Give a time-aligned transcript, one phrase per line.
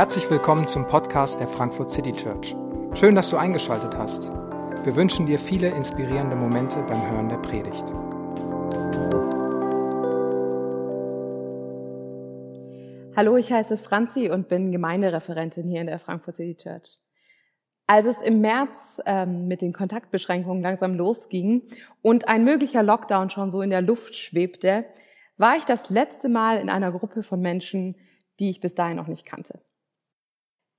[0.00, 2.56] Herzlich willkommen zum Podcast der Frankfurt City Church.
[2.94, 4.30] Schön, dass du eingeschaltet hast.
[4.82, 7.84] Wir wünschen dir viele inspirierende Momente beim Hören der Predigt.
[13.14, 16.98] Hallo, ich heiße Franzi und bin Gemeindereferentin hier in der Frankfurt City Church.
[17.86, 21.62] Als es im März ähm, mit den Kontaktbeschränkungen langsam losging
[22.00, 24.86] und ein möglicher Lockdown schon so in der Luft schwebte,
[25.40, 27.96] war ich das letzte Mal in einer Gruppe von Menschen,
[28.38, 29.60] die ich bis dahin noch nicht kannte.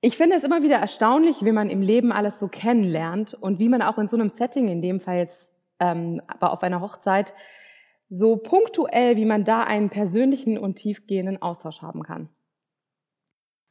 [0.00, 3.68] Ich finde es immer wieder erstaunlich, wie man im Leben alles so kennenlernt und wie
[3.68, 7.34] man auch in so einem Setting, in dem Fall jetzt ähm, aber auf einer Hochzeit,
[8.08, 12.28] so punktuell, wie man da einen persönlichen und tiefgehenden Austausch haben kann.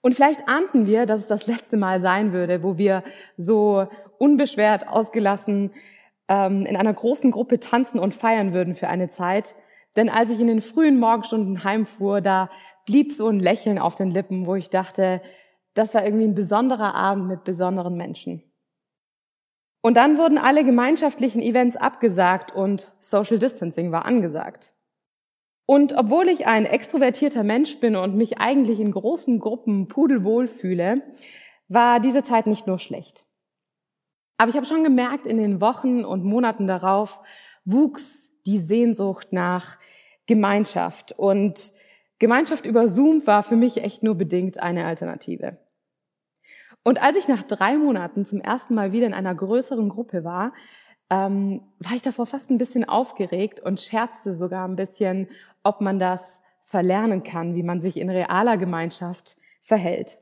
[0.02, 3.04] Und vielleicht ahnten wir, dass es das letzte Mal sein würde, wo wir
[3.38, 3.88] so
[4.18, 5.71] unbeschwert, ausgelassen
[6.27, 9.55] ähm, in einer großen Gruppe tanzen und feiern würden für eine Zeit.
[9.95, 12.49] Denn als ich in den frühen Morgenstunden heimfuhr, da
[12.85, 15.21] blieb so ein Lächeln auf den Lippen, wo ich dachte,
[15.74, 18.43] das war irgendwie ein besonderer Abend mit besonderen Menschen.
[19.82, 24.74] Und dann wurden alle gemeinschaftlichen Events abgesagt und Social Distancing war angesagt.
[25.65, 31.02] Und obwohl ich ein extrovertierter Mensch bin und mich eigentlich in großen Gruppen pudelwohl fühle,
[31.68, 33.26] war diese Zeit nicht nur schlecht.
[34.37, 37.21] Aber ich habe schon gemerkt, in den Wochen und Monaten darauf
[37.63, 39.77] wuchs die Sehnsucht nach
[40.32, 41.74] Gemeinschaft und
[42.18, 45.57] Gemeinschaft über Zoom war für mich echt nur bedingt eine Alternative.
[46.84, 50.54] Und als ich nach drei Monaten zum ersten Mal wieder in einer größeren Gruppe war,
[51.09, 55.27] ähm, war ich davor fast ein bisschen aufgeregt und scherzte sogar ein bisschen,
[55.63, 60.21] ob man das verlernen kann, wie man sich in realer Gemeinschaft verhält.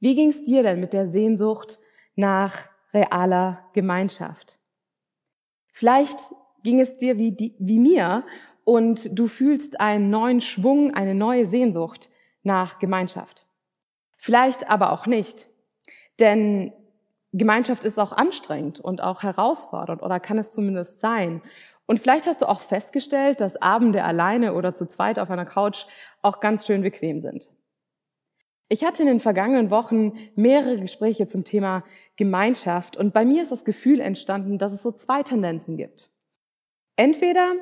[0.00, 1.78] Wie ging es dir denn mit der Sehnsucht
[2.16, 4.58] nach realer Gemeinschaft?
[5.74, 6.18] Vielleicht
[6.62, 8.24] ging es dir wie, die, wie mir
[8.64, 12.10] und du fühlst einen neuen Schwung, eine neue Sehnsucht
[12.42, 13.46] nach Gemeinschaft.
[14.16, 15.48] Vielleicht aber auch nicht.
[16.18, 16.72] Denn
[17.32, 21.42] Gemeinschaft ist auch anstrengend und auch herausfordernd oder kann es zumindest sein.
[21.86, 25.86] Und vielleicht hast du auch festgestellt, dass Abende alleine oder zu zweit auf einer Couch
[26.20, 27.50] auch ganz schön bequem sind.
[28.68, 31.84] Ich hatte in den vergangenen Wochen mehrere Gespräche zum Thema
[32.16, 36.10] Gemeinschaft und bei mir ist das Gefühl entstanden, dass es so zwei Tendenzen gibt.
[36.96, 37.52] Entweder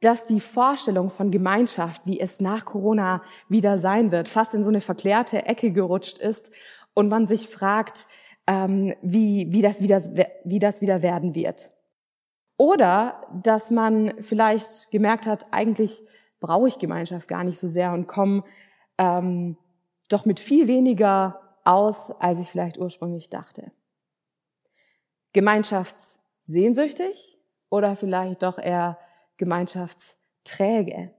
[0.00, 4.70] dass die Vorstellung von Gemeinschaft, wie es nach Corona wieder sein wird, fast in so
[4.70, 6.50] eine verklärte Ecke gerutscht ist
[6.94, 8.06] und man sich fragt,
[8.46, 10.02] ähm, wie, wie, das wieder,
[10.44, 11.70] wie das wieder werden wird.
[12.56, 16.02] Oder dass man vielleicht gemerkt hat, eigentlich
[16.40, 18.44] brauche ich Gemeinschaft gar nicht so sehr und komme
[18.98, 19.56] ähm,
[20.08, 23.72] doch mit viel weniger aus, als ich vielleicht ursprünglich dachte.
[25.32, 27.38] Gemeinschaftssehnsüchtig
[27.68, 28.98] oder vielleicht doch eher
[29.38, 31.10] gemeinschaftsträge.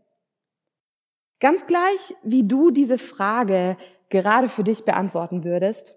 [1.39, 3.77] Ganz gleich, wie du diese Frage
[4.09, 5.95] gerade für dich beantworten würdest,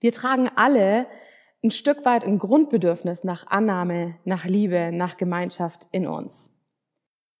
[0.00, 1.06] wir tragen alle
[1.62, 6.50] ein Stück weit ein Grundbedürfnis nach Annahme, nach Liebe, nach Gemeinschaft in uns.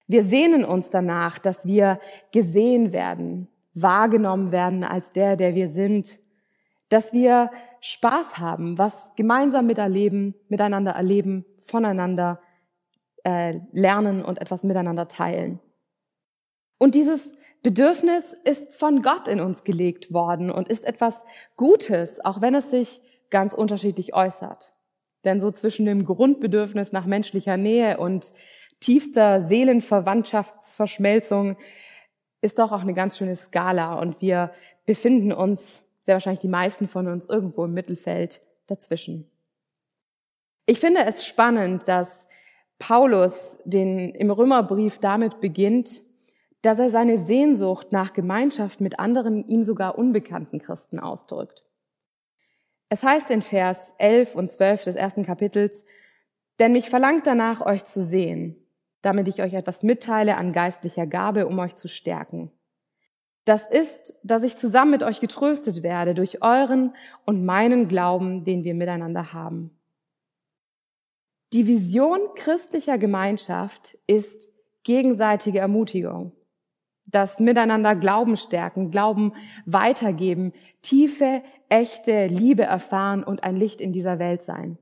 [0.06, 2.00] Wir sehnen uns danach, dass wir
[2.32, 6.18] gesehen werden, wahrgenommen werden als der, der wir sind,
[6.88, 12.40] dass wir Spaß haben, was gemeinsam mit erleben, miteinander erleben, voneinander
[13.24, 15.58] äh, lernen und etwas miteinander teilen.
[16.78, 21.24] Und dieses Bedürfnis ist von Gott in uns gelegt worden und ist etwas
[21.56, 24.72] Gutes, auch wenn es sich ganz unterschiedlich äußert.
[25.24, 28.34] Denn so zwischen dem Grundbedürfnis nach menschlicher Nähe und
[28.80, 31.56] tiefster Seelenverwandtschaftsverschmelzung
[32.42, 34.50] ist doch auch eine ganz schöne Skala und wir
[34.84, 39.30] befinden uns, sehr wahrscheinlich die meisten von uns, irgendwo im Mittelfeld dazwischen.
[40.66, 42.26] Ich finde es spannend, dass
[42.78, 46.02] Paulus den, im Römerbrief damit beginnt,
[46.62, 51.64] dass er seine Sehnsucht nach Gemeinschaft mit anderen ihm sogar unbekannten Christen ausdrückt.
[52.88, 55.84] Es heißt in Vers 11 und 12 des ersten Kapitels,
[56.58, 58.56] denn mich verlangt danach, euch zu sehen,
[59.02, 62.50] damit ich euch etwas mitteile an geistlicher Gabe, um euch zu stärken.
[63.44, 66.94] Das ist, dass ich zusammen mit euch getröstet werde durch euren
[67.26, 69.70] und meinen Glauben, den wir miteinander haben.
[71.54, 74.48] Die Vision christlicher Gemeinschaft ist
[74.82, 76.32] gegenseitige Ermutigung.
[77.06, 79.34] Das Miteinander Glauben stärken, Glauben
[79.64, 80.52] weitergeben,
[80.82, 84.78] tiefe, echte Liebe erfahren und ein Licht in dieser Welt sein.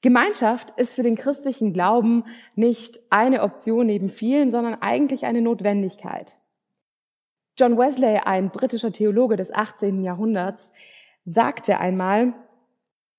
[0.00, 6.38] Gemeinschaft ist für den christlichen Glauben nicht eine Option neben vielen, sondern eigentlich eine Notwendigkeit.
[7.58, 10.02] John Wesley, ein britischer Theologe des 18.
[10.02, 10.72] Jahrhunderts,
[11.26, 12.32] sagte einmal,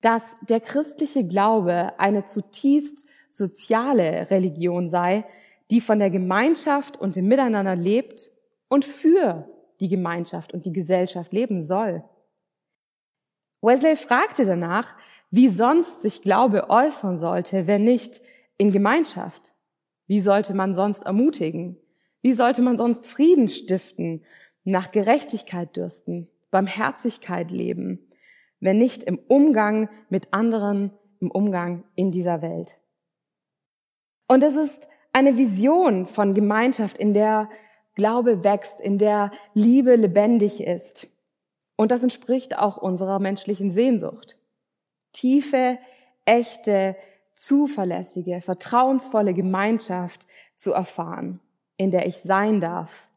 [0.03, 5.23] dass der christliche Glaube eine zutiefst soziale Religion sei,
[5.71, 8.29] die von der Gemeinschaft und dem Miteinander lebt
[8.67, 9.47] und für
[9.79, 12.03] die Gemeinschaft und die Gesellschaft leben soll.
[13.61, 14.93] Wesley fragte danach,
[15.31, 18.21] wie sonst sich Glaube äußern sollte, wenn nicht
[18.57, 19.53] in Gemeinschaft.
[20.05, 21.77] Wie sollte man sonst ermutigen?
[22.21, 24.25] Wie sollte man sonst Frieden stiften,
[24.65, 27.99] nach Gerechtigkeit dürsten, Barmherzigkeit leben,
[28.63, 32.79] wenn nicht im Umgang mit anderen, im Umgang in dieser Welt?
[34.27, 37.49] Und es ist eine Vision von Gemeinschaft, in der
[37.95, 41.07] Glaube wächst, in der Liebe lebendig ist.
[41.75, 44.37] Und das entspricht auch unserer menschlichen Sehnsucht.
[45.11, 45.77] Tiefe,
[46.25, 46.95] echte,
[47.35, 50.25] zuverlässige, vertrauensvolle Gemeinschaft
[50.55, 51.41] zu erfahren,
[51.77, 53.09] in der ich sein darf,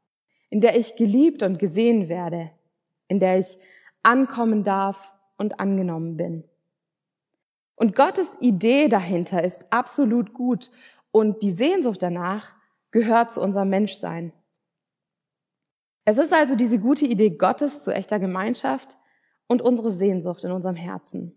[0.50, 2.50] in der ich geliebt und gesehen werde,
[3.08, 3.58] in der ich
[4.02, 6.44] ankommen darf und angenommen bin.
[7.74, 10.70] Und Gottes Idee dahinter ist absolut gut
[11.10, 12.54] und die Sehnsucht danach
[12.90, 14.32] gehört zu unserem Menschsein.
[16.04, 18.96] Es ist also diese gute Idee Gottes zu echter Gemeinschaft
[19.46, 21.36] und unsere Sehnsucht in unserem Herzen.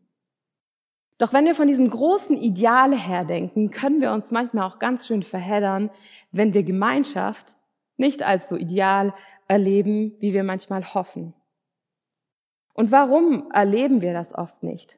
[1.17, 5.05] Doch wenn wir von diesem großen Ideal her denken, können wir uns manchmal auch ganz
[5.05, 5.89] schön verheddern,
[6.31, 7.57] wenn wir Gemeinschaft
[7.97, 9.13] nicht als so ideal
[9.47, 11.33] erleben, wie wir manchmal hoffen.
[12.79, 14.97] Und warum erleben wir das oft nicht?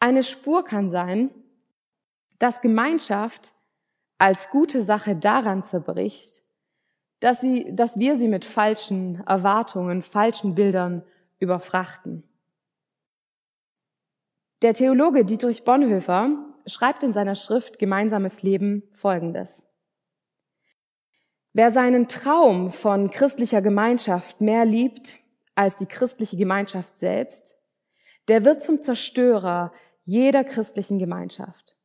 [0.00, 1.30] Eine Spur kann sein,
[2.38, 3.54] dass Gemeinschaft
[4.18, 6.42] als gute Sache daran zerbricht,
[7.20, 11.02] dass, sie, dass wir sie mit falschen Erwartungen, falschen Bildern
[11.38, 12.22] überfrachten.
[14.60, 19.64] Der Theologe Dietrich Bonhoeffer schreibt in seiner Schrift Gemeinsames Leben Folgendes.
[21.54, 25.21] Wer seinen Traum von christlicher Gemeinschaft mehr liebt
[25.54, 27.56] als die christliche Gemeinschaft selbst,
[28.28, 29.72] der wird zum Zerstörer
[30.04, 31.76] jeder christlichen Gemeinschaft.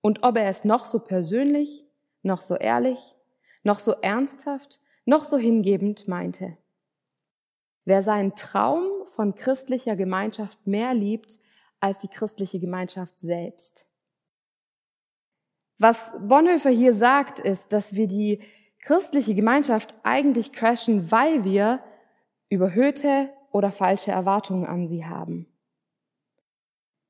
[0.00, 1.86] Und ob er es noch so persönlich,
[2.22, 3.16] noch so ehrlich,
[3.62, 6.56] noch so ernsthaft, noch so hingebend meinte.
[7.84, 11.38] Wer seinen Traum von christlicher Gemeinschaft mehr liebt
[11.80, 13.86] als die christliche Gemeinschaft selbst.
[15.78, 18.42] Was Bonhoeffer hier sagt, ist, dass wir die
[18.80, 21.82] christliche Gemeinschaft eigentlich crashen, weil wir
[22.50, 25.46] überhöhte oder falsche Erwartungen an sie haben.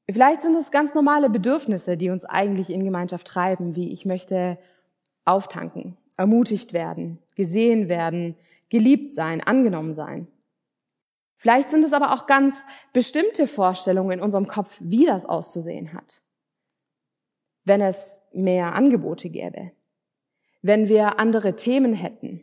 [0.08, 4.58] Vielleicht sind es ganz normale Bedürfnisse, die uns eigentlich in Gemeinschaft treiben, wie ich möchte
[5.24, 8.36] auftanken, ermutigt werden, gesehen werden,
[8.68, 10.28] geliebt sein, angenommen sein.
[11.36, 12.56] Vielleicht sind es aber auch ganz
[12.92, 16.20] bestimmte Vorstellungen in unserem Kopf, wie das auszusehen hat.
[17.64, 19.70] Wenn es mehr Angebote gäbe,
[20.60, 22.42] wenn wir andere Themen hätten,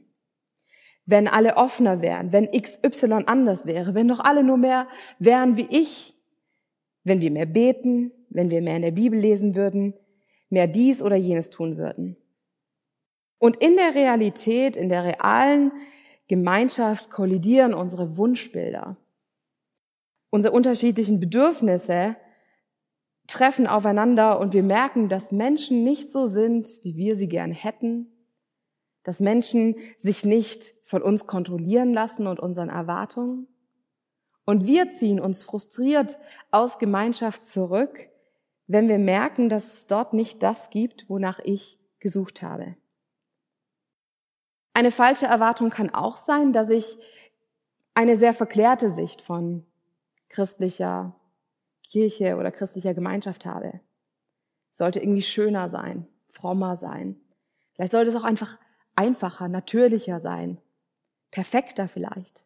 [1.08, 4.88] wenn alle offener wären, wenn XY anders wäre, wenn doch alle nur mehr
[5.18, 6.14] wären wie ich,
[7.04, 9.94] wenn wir mehr beten, wenn wir mehr in der Bibel lesen würden,
[10.50, 12.18] mehr dies oder jenes tun würden.
[13.40, 15.72] Und in der Realität, in der realen
[16.28, 18.98] Gemeinschaft kollidieren unsere Wunschbilder.
[20.30, 22.18] Unsere unterschiedlichen Bedürfnisse
[23.28, 28.12] treffen aufeinander und wir merken, dass Menschen nicht so sind, wie wir sie gern hätten,
[29.08, 33.48] dass Menschen sich nicht von uns kontrollieren lassen und unseren Erwartungen.
[34.44, 36.20] Und wir ziehen uns frustriert
[36.52, 38.10] aus Gemeinschaft zurück,
[38.68, 42.76] wenn wir merken, dass es dort nicht das gibt, wonach ich gesucht habe.
[44.74, 47.00] Eine falsche Erwartung kann auch sein, dass ich
[47.94, 49.66] eine sehr verklärte Sicht von
[50.28, 51.16] christlicher
[51.82, 53.80] Kirche oder christlicher Gemeinschaft habe.
[54.74, 57.22] Sollte irgendwie schöner sein, frommer sein.
[57.74, 58.60] Vielleicht sollte es auch einfach
[58.98, 60.60] einfacher, natürlicher sein.
[61.32, 62.44] Perfekter vielleicht.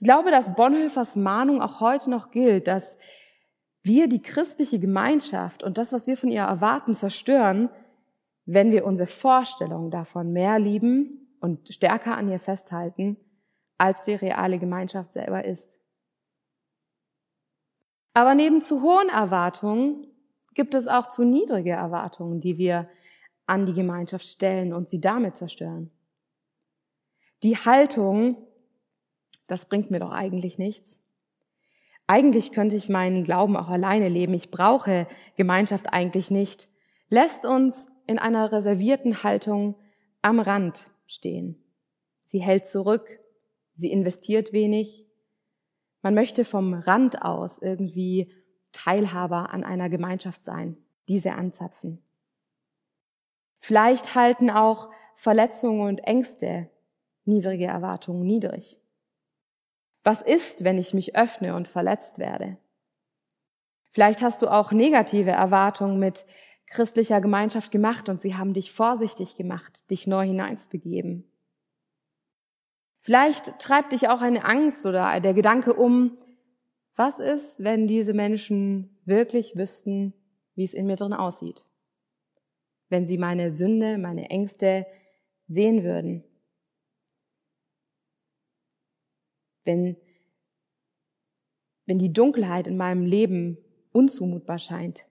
[0.00, 2.98] Ich glaube, dass Bonhoeffers Mahnung auch heute noch gilt, dass
[3.82, 7.70] wir die christliche Gemeinschaft und das, was wir von ihr erwarten, zerstören,
[8.44, 13.16] wenn wir unsere Vorstellung davon mehr lieben und stärker an ihr festhalten,
[13.78, 15.78] als die reale Gemeinschaft selber ist.
[18.12, 20.06] Aber neben zu hohen Erwartungen
[20.54, 22.88] gibt es auch zu niedrige Erwartungen, die wir
[23.50, 25.90] an die Gemeinschaft stellen und sie damit zerstören.
[27.42, 28.36] Die Haltung,
[29.48, 31.00] das bringt mir doch eigentlich nichts.
[32.06, 34.34] Eigentlich könnte ich meinen Glauben auch alleine leben.
[34.34, 36.68] Ich brauche Gemeinschaft eigentlich nicht.
[37.08, 39.74] Lässt uns in einer reservierten Haltung
[40.22, 41.60] am Rand stehen.
[42.24, 43.18] Sie hält zurück,
[43.74, 45.06] sie investiert wenig.
[46.02, 48.32] Man möchte vom Rand aus irgendwie
[48.72, 50.76] Teilhaber an einer Gemeinschaft sein,
[51.08, 52.00] diese anzapfen.
[53.60, 56.68] Vielleicht halten auch Verletzungen und Ängste
[57.24, 58.78] niedrige Erwartungen niedrig.
[60.02, 62.56] Was ist, wenn ich mich öffne und verletzt werde?
[63.90, 66.24] Vielleicht hast du auch negative Erwartungen mit
[66.66, 71.30] christlicher Gemeinschaft gemacht und sie haben dich vorsichtig gemacht, dich neu hineinzubegeben.
[73.02, 76.16] Vielleicht treibt dich auch eine Angst oder der Gedanke um,
[76.96, 80.14] was ist, wenn diese Menschen wirklich wüssten,
[80.54, 81.64] wie es in mir drin aussieht?
[82.90, 84.86] Wenn sie meine Sünde, meine Ängste
[85.46, 86.24] sehen würden?
[89.64, 89.96] Wenn,
[91.86, 93.56] wenn die Dunkelheit in meinem Leben
[93.92, 95.06] unzumutbar scheint?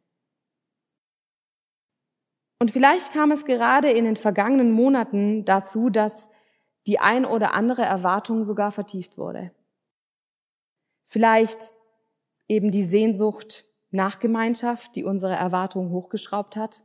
[2.59, 6.29] Und vielleicht kam es gerade in den vergangenen Monaten dazu, dass
[6.88, 9.53] die ein oder andere Erwartung sogar vertieft wurde.
[11.05, 11.74] Vielleicht
[12.50, 16.83] eben die Sehnsucht nach Gemeinschaft, die unsere Erwartungen hochgeschraubt hat.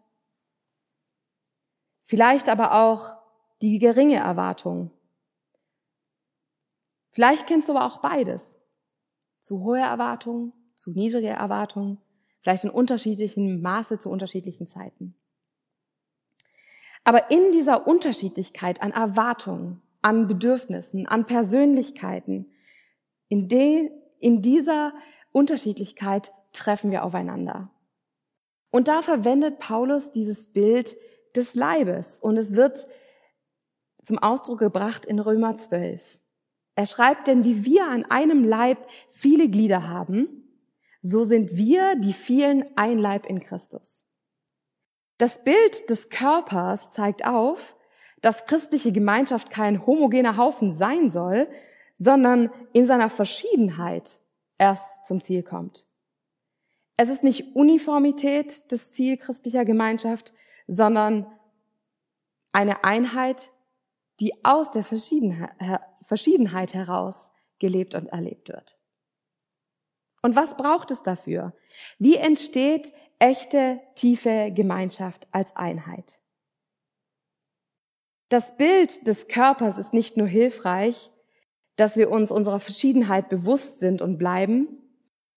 [2.05, 3.17] Vielleicht aber auch
[3.63, 4.91] die geringe Erwartung.
[7.11, 8.61] Vielleicht kennst du aber auch beides.
[9.41, 11.99] Zu hohe Erwartungen, zu niedrige Erwartungen,
[12.41, 15.15] vielleicht in unterschiedlichem Maße zu unterschiedlichen Zeiten.
[17.05, 22.51] Aber in dieser Unterschiedlichkeit an Erwartungen, an Bedürfnissen, an Persönlichkeiten,
[23.29, 24.93] in, de, in dieser
[25.33, 27.71] Unterschiedlichkeit treffen wir aufeinander.
[28.71, 30.97] Und da verwendet Paulus dieses Bild
[31.37, 32.87] des Leibes und es wird
[34.03, 36.19] zum Ausdruck gebracht in Römer 12.
[36.77, 38.79] Er schreibt, denn wie wir an einem Leib
[39.13, 40.45] viele Glieder haben,
[41.03, 44.05] so sind wir die vielen ein Leib in Christus.
[45.19, 47.77] Das Bild des Körpers zeigt auf,
[48.21, 51.47] dass christliche Gemeinschaft kein homogener Haufen sein soll,
[51.99, 54.19] sondern in seiner Verschiedenheit
[54.59, 55.87] erst zum Ziel kommt.
[56.97, 60.33] Es ist nicht Uniformität das Ziel christlicher Gemeinschaft,
[60.67, 61.27] sondern
[62.53, 63.51] eine Einheit,
[64.21, 68.77] die aus der Verschiedenheit heraus gelebt und erlebt wird.
[70.23, 71.53] Und was braucht es dafür?
[71.99, 76.19] Wie entsteht echte, tiefe Gemeinschaft als Einheit?
[78.31, 81.11] Das Bild des Körpers ist nicht nur hilfreich,
[81.77, 84.69] dass wir uns unserer Verschiedenheit bewusst sind und bleiben,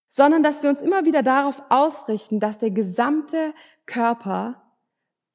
[0.09, 3.53] sondern dass wir uns immer wieder darauf ausrichten, dass der gesamte
[3.85, 4.66] Körper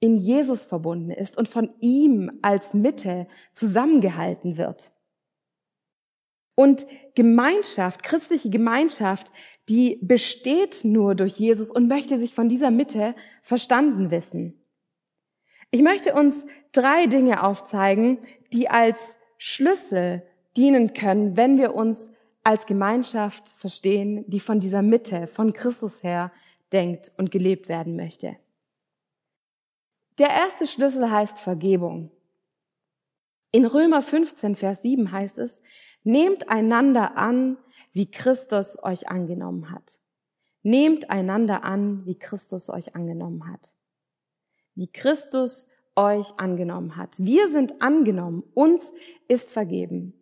[0.02, 4.92] in Jesus verbunden ist und von ihm als Mitte zusammengehalten wird.
[6.56, 9.30] Und Gemeinschaft, christliche Gemeinschaft,
[9.68, 14.60] die besteht nur durch Jesus und möchte sich von dieser Mitte verstanden wissen.
[15.70, 18.18] Ich möchte uns drei Dinge aufzeigen,
[18.52, 20.24] die als Schlüssel
[20.56, 22.10] dienen können, wenn wir uns
[22.42, 26.32] als Gemeinschaft verstehen, die von dieser Mitte, von Christus her
[26.72, 28.36] denkt und gelebt werden möchte.
[30.18, 32.10] Der erste Schlüssel heißt Vergebung.
[33.50, 35.62] In Römer 15, Vers 7 heißt es,
[36.04, 37.58] nehmt einander an,
[37.92, 39.98] wie Christus euch angenommen hat.
[40.62, 43.72] Nehmt einander an, wie Christus euch angenommen hat.
[44.74, 47.16] Wie Christus euch angenommen hat.
[47.18, 48.92] Wir sind angenommen, uns
[49.28, 50.14] ist vergeben.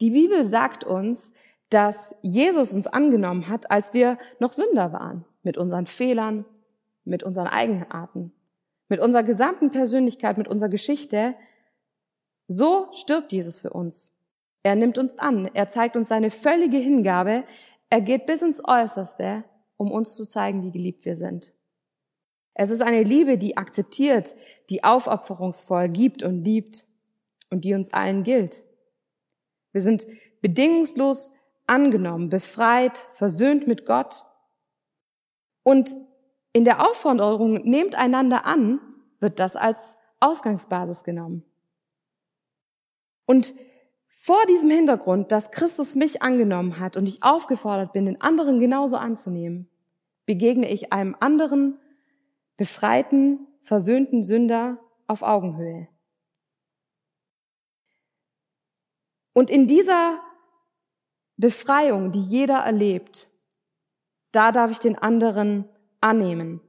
[0.00, 1.32] Die Bibel sagt uns,
[1.68, 6.44] dass Jesus uns angenommen hat, als wir noch Sünder waren, mit unseren Fehlern,
[7.04, 8.32] mit unseren Eigenarten,
[8.88, 11.34] mit unserer gesamten Persönlichkeit, mit unserer Geschichte.
[12.48, 14.12] So stirbt Jesus für uns.
[14.62, 17.44] Er nimmt uns an, er zeigt uns seine völlige Hingabe,
[17.88, 19.44] er geht bis ins Äußerste,
[19.76, 21.52] um uns zu zeigen, wie geliebt wir sind.
[22.54, 24.34] Es ist eine Liebe, die akzeptiert,
[24.70, 26.86] die aufopferungsvoll gibt und liebt
[27.50, 28.64] und die uns allen gilt.
[29.72, 30.06] Wir sind
[30.40, 31.32] bedingungslos
[31.66, 34.24] angenommen, befreit, versöhnt mit Gott.
[35.62, 35.94] Und
[36.56, 38.80] in der Aufforderung, nehmt einander an,
[39.20, 41.44] wird das als Ausgangsbasis genommen.
[43.26, 43.52] Und
[44.06, 48.96] vor diesem Hintergrund, dass Christus mich angenommen hat und ich aufgefordert bin, den anderen genauso
[48.96, 49.68] anzunehmen,
[50.24, 51.78] begegne ich einem anderen
[52.56, 55.88] befreiten, versöhnten Sünder auf Augenhöhe.
[59.34, 60.22] Und in dieser
[61.36, 63.28] Befreiung, die jeder erlebt,
[64.32, 65.68] da darf ich den anderen
[66.00, 66.60] annehmen.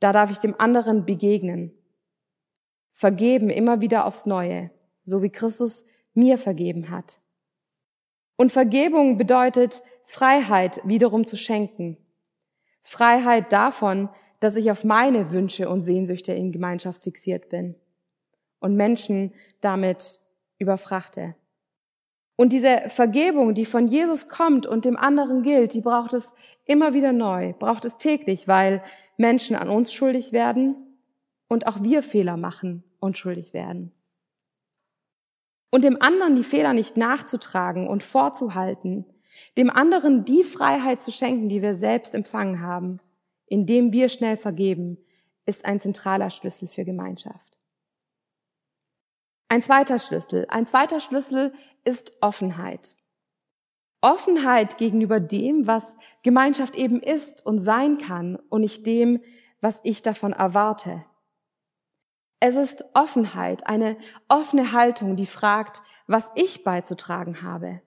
[0.00, 1.72] Da darf ich dem anderen begegnen.
[2.92, 4.70] Vergeben immer wieder aufs Neue,
[5.04, 7.20] so wie Christus mir vergeben hat.
[8.36, 11.96] Und Vergebung bedeutet Freiheit wiederum zu schenken.
[12.82, 14.08] Freiheit davon,
[14.40, 17.74] dass ich auf meine Wünsche und Sehnsüchte in Gemeinschaft fixiert bin
[18.60, 20.20] und Menschen damit
[20.58, 21.34] überfrachte.
[22.36, 26.34] Und diese Vergebung, die von Jesus kommt und dem anderen gilt, die braucht es
[26.66, 28.82] immer wieder neu, braucht es täglich, weil
[29.16, 30.76] Menschen an uns schuldig werden
[31.48, 33.92] und auch wir Fehler machen und schuldig werden.
[35.70, 39.06] Und dem anderen die Fehler nicht nachzutragen und vorzuhalten,
[39.56, 43.00] dem anderen die Freiheit zu schenken, die wir selbst empfangen haben,
[43.46, 44.98] indem wir schnell vergeben,
[45.46, 47.55] ist ein zentraler Schlüssel für Gemeinschaft.
[49.48, 50.46] Ein zweiter Schlüssel.
[50.48, 51.52] Ein zweiter Schlüssel
[51.84, 52.96] ist Offenheit.
[54.00, 59.20] Offenheit gegenüber dem, was Gemeinschaft eben ist und sein kann und nicht dem,
[59.60, 61.04] was ich davon erwarte.
[62.40, 63.96] Es ist Offenheit, eine
[64.28, 67.80] offene Haltung, die fragt, was ich beizutragen habe.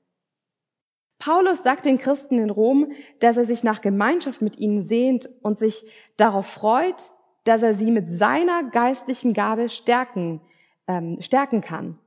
[1.19, 5.57] Paulus sagt den Christen in Rom, dass er sich nach Gemeinschaft mit ihnen sehnt und
[5.57, 5.85] sich
[6.17, 7.11] darauf freut,
[7.43, 10.41] dass er sie mit seiner geistlichen Gabe stärken,
[10.89, 11.97] ähm, stärken kann.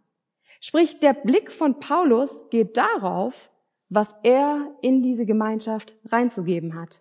[0.60, 3.50] Sprich, der Blick von Paulus geht darauf,
[3.88, 7.00] was er in diese Gemeinschaft reinzugeben hat,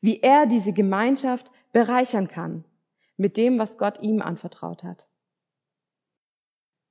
[0.00, 2.64] wie er diese Gemeinschaft bereichern kann
[3.16, 5.08] mit dem, was Gott ihm anvertraut hat.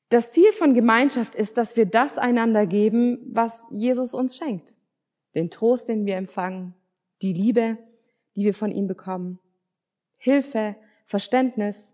[0.09, 4.75] Das Ziel von Gemeinschaft ist, dass wir das einander geben, was Jesus uns schenkt.
[5.35, 6.73] Den Trost, den wir empfangen,
[7.21, 7.77] die Liebe,
[8.35, 9.39] die wir von ihm bekommen,
[10.17, 10.75] Hilfe,
[11.05, 11.93] Verständnis,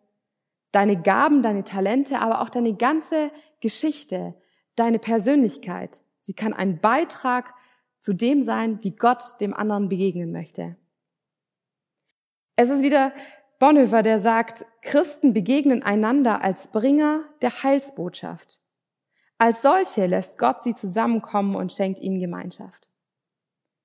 [0.71, 4.35] deine Gaben, deine Talente, aber auch deine ganze Geschichte,
[4.75, 6.01] deine Persönlichkeit.
[6.21, 7.53] Sie kann ein Beitrag
[7.99, 10.77] zu dem sein, wie Gott dem anderen begegnen möchte.
[12.55, 13.13] Es ist wieder
[13.59, 18.61] Bonhoeffer, der sagt, Christen begegnen einander als Bringer der Heilsbotschaft.
[19.37, 22.89] Als solche lässt Gott sie zusammenkommen und schenkt ihnen Gemeinschaft.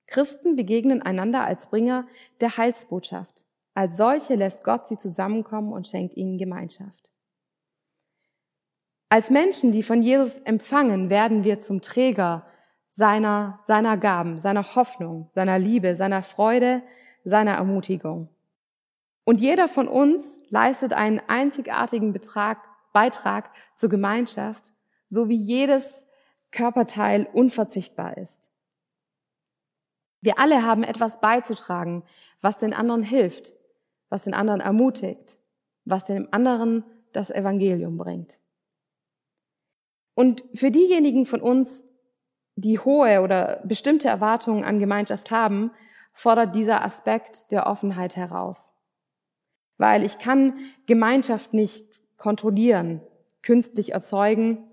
[0.07, 2.07] Christen begegnen einander als Bringer
[2.41, 3.47] der Heilsbotschaft.
[3.75, 7.11] Als solche lässt Gott sie zusammenkommen und schenkt ihnen Gemeinschaft.
[9.09, 12.47] Als Menschen, die von Jesus empfangen, werden wir zum Träger
[12.91, 16.83] seiner, seiner Gaben, seiner Hoffnung, seiner Liebe, seiner Freude,
[17.25, 18.29] seiner Ermutigung.
[19.25, 22.59] Und jeder von uns leistet einen einzigartigen Betrag,
[22.93, 24.65] Beitrag zur Gemeinschaft,
[25.09, 26.07] so wie jedes
[26.53, 28.53] Körperteil unverzichtbar ist.
[30.21, 32.05] Wir alle haben etwas beizutragen,
[32.41, 33.53] was den anderen hilft,
[34.15, 35.37] was den anderen ermutigt,
[35.85, 38.39] was dem anderen das Evangelium bringt.
[40.15, 41.85] Und für diejenigen von uns,
[42.55, 45.73] die hohe oder bestimmte Erwartungen an Gemeinschaft haben,
[46.13, 48.75] fordert dieser Aspekt der Offenheit heraus
[49.79, 53.01] weil ich kann Gemeinschaft nicht kontrollieren,
[53.43, 54.65] künstlich erzeugen,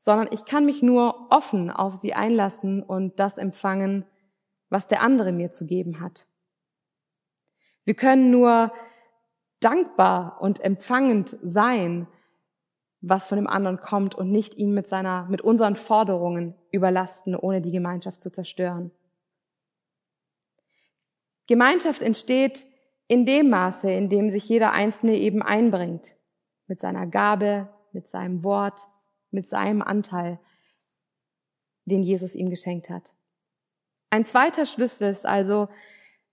[0.00, 4.04] sondern ich kann mich nur offen auf sie einlassen und das empfangen,
[4.68, 6.26] was der andere mir zu geben hat.
[7.84, 8.72] Wir können nur
[9.60, 12.06] dankbar und empfangend sein,
[13.00, 17.60] was von dem anderen kommt und nicht ihn mit seiner, mit unseren Forderungen überlasten, ohne
[17.60, 18.90] die Gemeinschaft zu zerstören.
[21.46, 22.66] Gemeinschaft entsteht
[23.06, 26.16] in dem Maße, in dem sich jeder Einzelne eben einbringt,
[26.66, 28.86] mit seiner Gabe, mit seinem Wort,
[29.30, 30.38] mit seinem Anteil,
[31.86, 33.14] den Jesus ihm geschenkt hat.
[34.10, 35.68] Ein zweiter Schlüssel ist also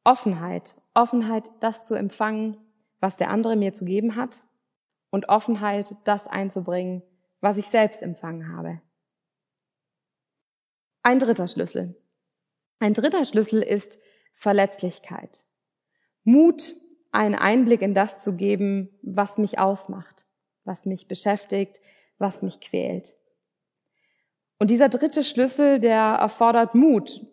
[0.03, 0.75] Offenheit.
[0.93, 2.57] Offenheit, das zu empfangen,
[2.99, 4.43] was der andere mir zu geben hat
[5.09, 7.03] und Offenheit, das einzubringen,
[7.41, 8.81] was ich selbst empfangen habe.
[11.03, 11.95] Ein dritter Schlüssel.
[12.79, 13.99] Ein dritter Schlüssel ist
[14.33, 15.45] Verletzlichkeit.
[16.23, 16.75] Mut,
[17.11, 20.25] einen Einblick in das zu geben, was mich ausmacht,
[20.63, 21.79] was mich beschäftigt,
[22.17, 23.15] was mich quält.
[24.57, 27.25] Und dieser dritte Schlüssel, der erfordert Mut.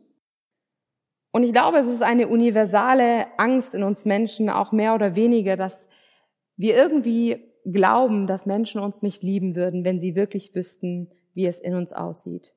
[1.32, 5.56] Und ich glaube, es ist eine universale Angst in uns Menschen, auch mehr oder weniger,
[5.56, 5.88] dass
[6.56, 11.58] wir irgendwie glauben, dass Menschen uns nicht lieben würden, wenn sie wirklich wüssten, wie es
[11.58, 12.54] in uns aussieht.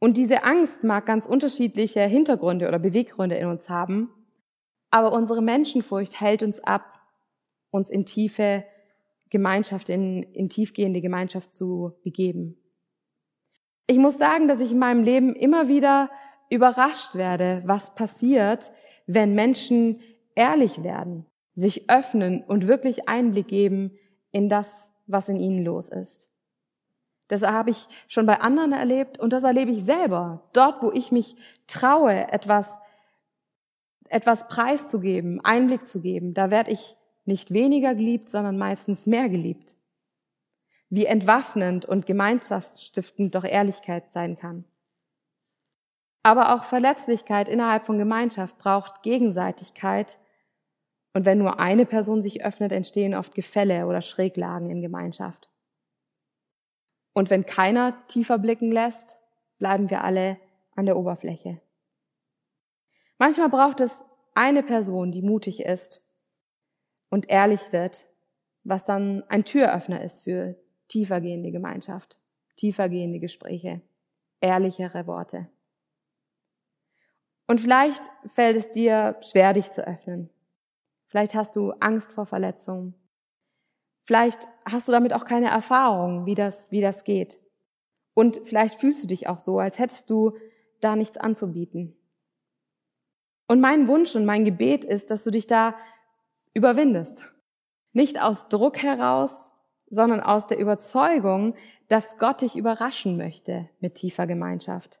[0.00, 4.10] Und diese Angst mag ganz unterschiedliche Hintergründe oder Beweggründe in uns haben.
[4.90, 7.00] Aber unsere Menschenfurcht hält uns ab,
[7.70, 8.64] uns in tiefe
[9.30, 12.56] Gemeinschaft, in, in tiefgehende Gemeinschaft zu begeben.
[13.86, 16.10] Ich muss sagen, dass ich in meinem Leben immer wieder
[16.50, 18.72] überrascht werde, was passiert,
[19.06, 20.00] wenn Menschen
[20.34, 23.92] ehrlich werden, sich öffnen und wirklich Einblick geben
[24.30, 26.30] in das, was in ihnen los ist.
[27.28, 30.48] Das habe ich schon bei anderen erlebt und das erlebe ich selber.
[30.52, 32.70] Dort, wo ich mich traue, etwas
[34.08, 39.76] etwas preiszugeben, Einblick zu geben, da werde ich nicht weniger geliebt, sondern meistens mehr geliebt.
[40.88, 44.64] Wie entwaffnend und gemeinschaftsstiftend doch Ehrlichkeit sein kann.
[46.24, 50.18] Aber auch Verletzlichkeit innerhalb von Gemeinschaft braucht Gegenseitigkeit.
[51.12, 55.50] Und wenn nur eine Person sich öffnet, entstehen oft Gefälle oder Schräglagen in Gemeinschaft.
[57.12, 59.18] Und wenn keiner tiefer blicken lässt,
[59.58, 60.38] bleiben wir alle
[60.74, 61.60] an der Oberfläche.
[63.18, 64.02] Manchmal braucht es
[64.34, 66.02] eine Person, die mutig ist
[67.10, 68.06] und ehrlich wird,
[68.64, 70.56] was dann ein Türöffner ist für
[70.88, 72.18] tiefergehende Gemeinschaft,
[72.56, 73.82] tiefergehende Gespräche,
[74.40, 75.48] ehrlichere Worte.
[77.46, 78.02] Und vielleicht
[78.34, 80.30] fällt es dir schwer, dich zu öffnen.
[81.08, 82.94] Vielleicht hast du Angst vor Verletzungen.
[84.04, 87.38] Vielleicht hast du damit auch keine Erfahrung, wie das, wie das geht.
[88.14, 90.36] Und vielleicht fühlst du dich auch so, als hättest du
[90.80, 91.96] da nichts anzubieten.
[93.46, 95.74] Und mein Wunsch und mein Gebet ist, dass du dich da
[96.54, 97.32] überwindest.
[97.92, 99.52] Nicht aus Druck heraus,
[99.88, 101.54] sondern aus der Überzeugung,
[101.88, 105.00] dass Gott dich überraschen möchte mit tiefer Gemeinschaft.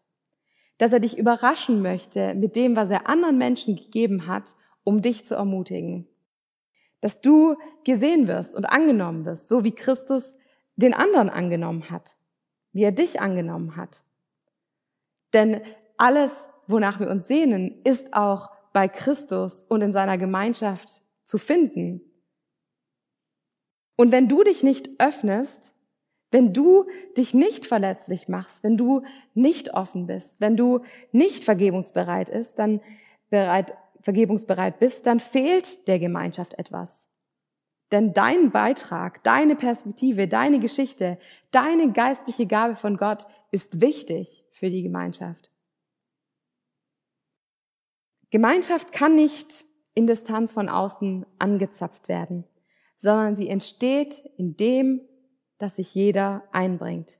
[0.78, 5.24] Dass er dich überraschen möchte mit dem, was er anderen Menschen gegeben hat, um dich
[5.24, 6.06] zu ermutigen.
[7.00, 10.36] Dass du gesehen wirst und angenommen wirst, so wie Christus
[10.76, 12.16] den anderen angenommen hat,
[12.72, 14.02] wie er dich angenommen hat.
[15.32, 15.60] Denn
[15.96, 16.32] alles,
[16.66, 22.00] wonach wir uns sehnen, ist auch bei Christus und in seiner Gemeinschaft zu finden.
[23.96, 25.73] Und wenn du dich nicht öffnest,
[26.34, 30.80] wenn du dich nicht verletzlich machst, wenn du nicht offen bist, wenn du
[31.12, 32.80] nicht vergebungsbereit ist, dann
[33.30, 37.08] bereit, vergebungsbereit bist, dann fehlt der Gemeinschaft etwas.
[37.92, 41.20] Denn dein Beitrag, deine Perspektive, deine Geschichte,
[41.52, 45.52] deine geistliche Gabe von Gott ist wichtig für die Gemeinschaft.
[48.30, 52.42] Gemeinschaft kann nicht in Distanz von außen angezapft werden,
[52.98, 55.00] sondern sie entsteht in dem,
[55.64, 57.18] dass sich jeder einbringt.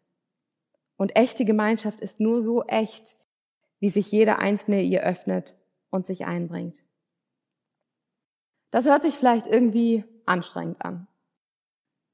[0.98, 3.16] Und echte Gemeinschaft ist nur so echt,
[3.80, 5.56] wie sich jeder Einzelne ihr öffnet
[5.88, 6.84] und sich einbringt.
[8.70, 11.06] Das hört sich vielleicht irgendwie anstrengend an.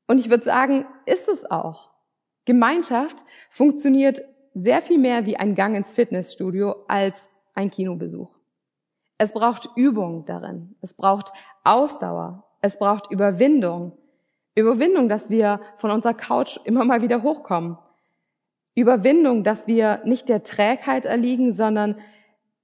[0.07, 1.91] Und ich würde sagen, ist es auch.
[2.45, 4.23] Gemeinschaft funktioniert
[4.55, 8.31] sehr viel mehr wie ein Gang ins Fitnessstudio als ein Kinobesuch.
[9.19, 10.77] Es braucht Übung darin.
[10.81, 11.33] Es braucht
[11.65, 12.45] Ausdauer.
[12.61, 13.99] Es braucht Überwindung.
[14.55, 17.79] Überwindung, dass wir von unserer Couch immer mal wieder hochkommen.
[18.75, 21.97] Überwindung, dass wir nicht der Trägheit erliegen, sondern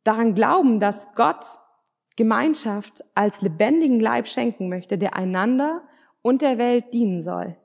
[0.05, 1.59] daran glauben, dass Gott
[2.16, 5.83] Gemeinschaft als lebendigen Leib schenken möchte, der einander
[6.22, 7.57] und der Welt dienen soll.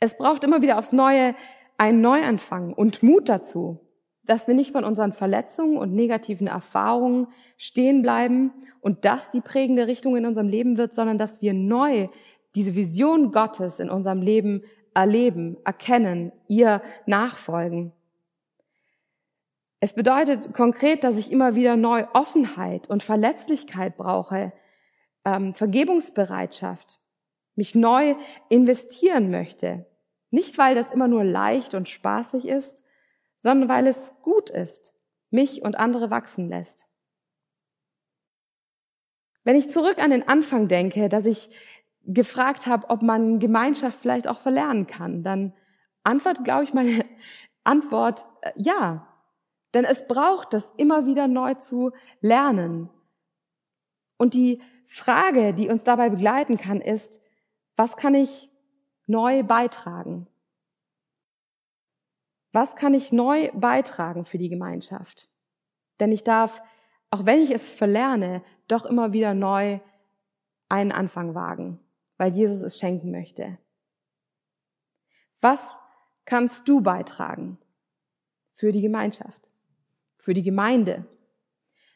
[0.00, 1.34] Es braucht immer wieder aufs Neue
[1.78, 3.80] einen Neuanfang und Mut dazu,
[4.24, 9.86] dass wir nicht von unseren Verletzungen und negativen Erfahrungen stehen bleiben und das die prägende
[9.86, 12.08] Richtung in unserem Leben wird, sondern dass wir neu
[12.54, 14.62] diese Vision Gottes in unserem Leben
[14.94, 17.92] erleben, erkennen, ihr nachfolgen.
[19.80, 24.52] Es bedeutet konkret, dass ich immer wieder neu Offenheit und Verletzlichkeit brauche,
[25.24, 27.00] ähm, Vergebungsbereitschaft,
[27.54, 28.16] mich neu
[28.48, 29.86] investieren möchte.
[30.30, 32.82] Nicht, weil das immer nur leicht und spaßig ist,
[33.38, 34.94] sondern weil es gut ist,
[35.30, 36.88] mich und andere wachsen lässt.
[39.44, 41.50] Wenn ich zurück an den Anfang denke, dass ich
[42.08, 45.52] gefragt habe, ob man Gemeinschaft vielleicht auch verlernen kann, dann
[46.02, 47.04] antwortet, glaube ich, meine
[47.64, 49.06] Antwort äh, ja.
[49.74, 51.92] Denn es braucht das immer wieder neu zu
[52.22, 52.88] lernen.
[54.16, 57.20] Und die Frage, die uns dabei begleiten kann, ist,
[57.76, 58.50] was kann ich
[59.06, 60.26] neu beitragen?
[62.52, 65.28] Was kann ich neu beitragen für die Gemeinschaft?
[66.00, 66.62] Denn ich darf,
[67.10, 69.80] auch wenn ich es verlerne, doch immer wieder neu
[70.70, 71.78] einen Anfang wagen
[72.18, 73.56] weil Jesus es schenken möchte.
[75.40, 75.78] Was
[76.26, 77.58] kannst du beitragen
[78.54, 79.40] für die Gemeinschaft,
[80.18, 81.06] für die Gemeinde,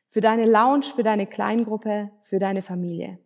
[0.09, 3.19] für deine Lounge, für deine Kleingruppe, für deine Familie?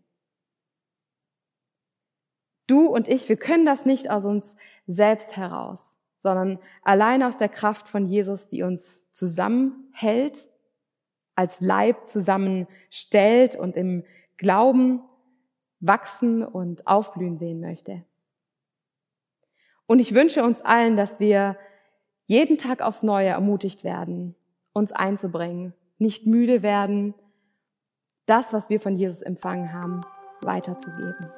[2.67, 4.57] Du und ich, wir können das nicht aus uns
[4.87, 10.49] selbst heraus, sondern allein aus der Kraft von Jesus, die uns zusammenhält,
[11.37, 14.05] als Leib zusammenstellt und im
[14.39, 15.03] Glauben
[15.87, 18.05] wachsen und aufblühen sehen möchte.
[19.87, 21.57] Und ich wünsche uns allen, dass wir
[22.27, 24.35] jeden Tag aufs Neue ermutigt werden,
[24.73, 27.15] uns einzubringen, nicht müde werden,
[28.27, 30.03] das, was wir von Jesus empfangen haben,
[30.43, 31.31] weiterzugeben.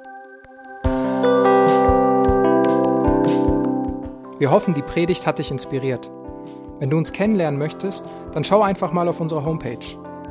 [4.38, 6.10] Wir hoffen, die Predigt hat dich inspiriert.
[6.78, 9.84] Wenn du uns kennenlernen möchtest, dann schau einfach mal auf unsere Homepage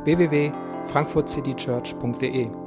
[0.05, 2.66] www.frankfurtcitychurch.de